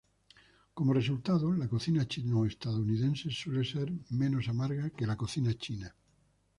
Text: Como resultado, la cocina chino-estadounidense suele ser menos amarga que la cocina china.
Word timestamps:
Como 0.73 0.93
resultado, 0.95 1.51
la 1.53 1.67
cocina 1.67 2.07
chino-estadounidense 2.07 3.29
suele 3.29 3.63
ser 3.63 3.93
menos 4.09 4.49
amarga 4.49 4.89
que 4.89 5.05
la 5.05 5.15
cocina 5.15 5.53
china. 5.53 5.93